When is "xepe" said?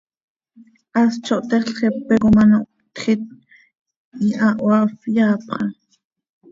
1.79-2.13